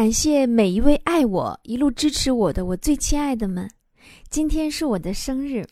[0.00, 3.70] 感谢每一位爱我、一路支持我的我最亲爱的们。
[4.30, 5.66] 今天是我的生日，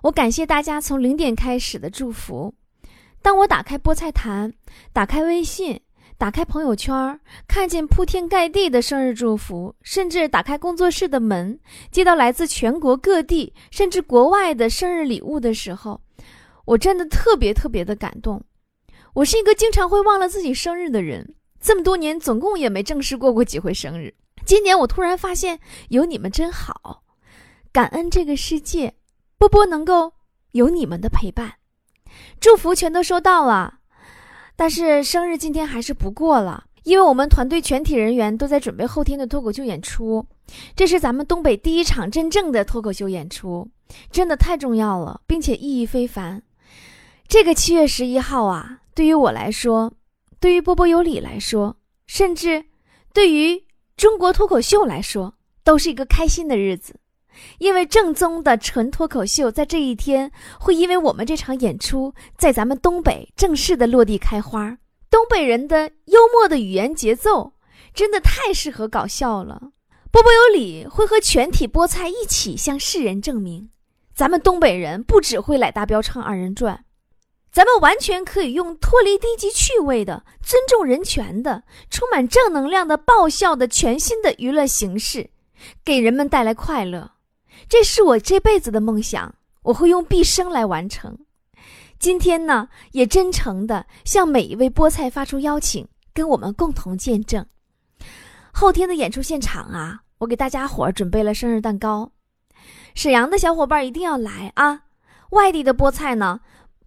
[0.00, 2.54] 我感谢大家从零点开始的祝福。
[3.20, 4.50] 当我打开菠菜坛，
[4.94, 5.78] 打开微信，
[6.16, 16.00] 打开朋友圈，看见铺天盖地的生日祝福，甚至打开工作室的门，接到来自全国各地甚至国外的生日礼物的时候，
[16.64, 18.42] 我真的特别特别的感动。
[19.12, 24.14] 我是一个经常会忘了自己生日的人，这么多年总共也没正式过过几回生日。
[24.46, 25.60] 今年我突然发现
[25.90, 27.02] 有你们真好，
[27.70, 28.94] 感恩这个世界，
[29.38, 30.12] 波波能够
[30.52, 31.54] 有你们的陪伴。
[32.40, 33.80] 祝福全都收到了，
[34.56, 40.26] 但是生日今天还是不过了，因为我们团队全体人员都在准备后天的脱口秀演出，
[40.74, 43.68] 这是咱们东北第一场真正的脱口秀演出，
[44.10, 46.42] 真的太重要了，并且意义非凡。
[47.28, 49.92] 这个七月十一号啊，对于我来说，
[50.40, 51.76] 对于波波有理来说，
[52.06, 52.64] 甚至
[53.12, 53.62] 对于
[53.96, 56.96] 中国脱口秀来说，都是一个开心的日子。
[57.58, 64.76] 因为正宗的纯脱口秀在这一天会因为我们这场演出在咱们东北正式的落地开花。
[65.08, 67.52] 东北人的幽默的语言节奏
[67.94, 69.70] 真的太适合搞笑了。
[70.10, 73.70] 波波有理会和全体菠菜一起向世人证明，
[74.14, 76.84] 咱们东北人不只会来大彪唱二人转，
[77.52, 85.30] 咱们完全可以用脱离低级趣味的、尊重人权的、充满正能量的爆笑的全新的娱乐形式，
[85.84, 87.10] 给人们带来快乐。
[87.68, 91.18] 这是我这辈子的梦想，我会用毕生来完成。
[91.98, 97.44] 今天呢，也真诚的向每一位菠菜发出邀请，跟我们共同见证
[98.52, 100.00] 后天的演出现场啊！
[100.18, 102.12] 我给大家伙儿准备了生日蛋糕，
[102.94, 104.82] 沈阳的小伙伴一定要来啊！
[105.30, 106.40] 外地的菠菜呢，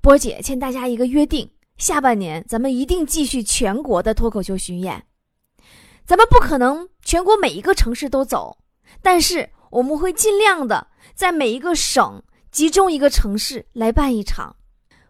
[0.04, 5.02] 波姐欠大家一个约定：下半年咱们一定继续全国的脱口秀巡演。
[6.06, 8.58] 咱们不可能全国每一个城市都走，
[9.02, 9.50] 但是。
[9.73, 14.55] 我们会尽量的在每一个省集中一个城市来办一场。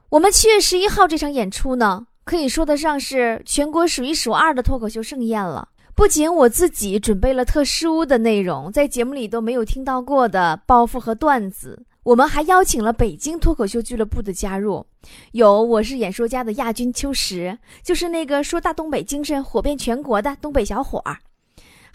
[0.07, 5.67] 我们七月十一号这场演出呢，可以说得上是全国数一数二的脱口秀盛宴了。
[5.94, 14.86] 不仅我自己准备了特殊的内容，在节目里都没有听到过的包袱和段子，我们还邀请了北京脱口秀俱乐部的加入，
[15.31, 21.18] 有我是演说家的亚军秋实，就是那个说大东北精神火遍全国的东北小伙儿。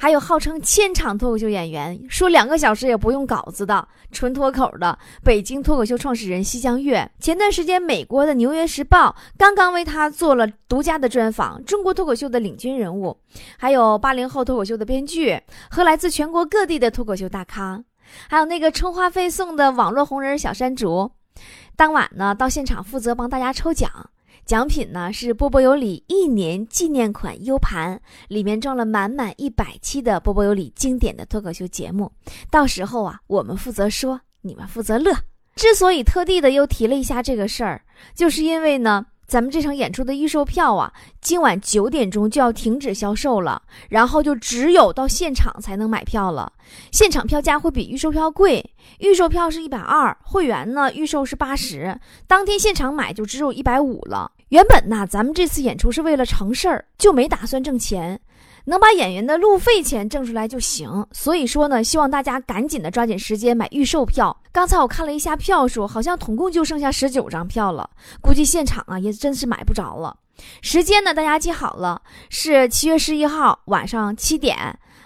[0.00, 7.10] 还有号称千场脱口秀演员，说两个小时也不用稿子的纯脱口的北京脱口秀创始人西江月。
[7.18, 13.18] 前段时间，美国的《纽约时报》刚刚为他做了独家的专访，中国脱口秀的领军人物，
[13.58, 15.38] 还有八零后脱口秀的编剧
[15.68, 17.82] 和来自全国各地的脱口秀大咖，
[18.28, 21.10] 还有那个充话费送的网络红人小山竹。
[21.76, 23.90] 当晚呢，到现场负责帮大家抽奖。
[24.44, 32.10] 奖品呢是波波有理一年纪念款 U 盘，里面装了满满一百期的波波有理经典的脱口秀节目。
[32.50, 35.12] 到时候啊，我们负责说，你们负责乐。
[35.54, 37.82] 之所以特地的又提了一下这个事儿，
[38.14, 39.04] 就是因为呢。
[39.28, 40.90] 咱们这场演出的预售票啊，
[41.20, 46.50] 今晚九点钟就要停止销售了，然后就只有到现场才能买票了。
[46.90, 48.64] 现场票价会比预售票贵，
[49.00, 54.32] 预售票是一百二，会员呢预售是八十，当天现场买就只有一百五了。
[54.48, 58.18] 原本呢，咱们这次演出是为了成事儿，就没打算挣钱。
[58.64, 64.37] 能把演员的路费钱挣出来就行，所以说呢，希望大家赶紧的抓紧时间买预售票。
[64.52, 67.88] 刚才我看了一下票数，好像总共就剩下十九张票了，
[68.20, 70.16] 估计现场啊也真是买不着了。
[70.62, 72.00] 时间呢，大家记好了，
[72.30, 74.56] 是七月十一号晚上七点，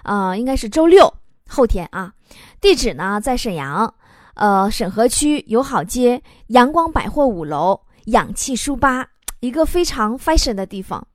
[0.04, 1.12] 呃，应该是周六，
[1.48, 2.12] 后天啊。
[2.60, 3.92] 地址呢在沈阳，
[4.34, 9.06] 呃，沈河区友好街阳光百货五楼氧气书吧，
[9.40, 11.06] 一个非常 fashion 的地方，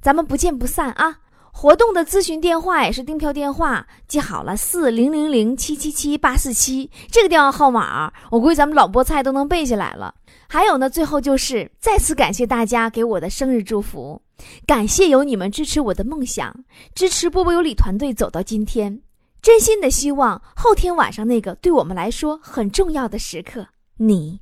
[0.00, 1.18] 咱们不见不散啊！
[1.56, 10.16] 活动的咨询电话也是订票电话，记好了，四零零零七七七八四七这个电话号码，我估计咱们老菠菜都能背下来了。
[10.48, 14.20] 还有呢，最后就是再次感谢大家给我的生日祝福，
[14.66, 19.00] 感谢有你们支持我的梦想，支持波波有理团队走到今天，
[19.40, 23.68] 真心的希望后天晚上那个对我们来说很重要的时刻，
[23.98, 24.40] 你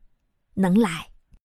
[0.54, 1.11] 能来。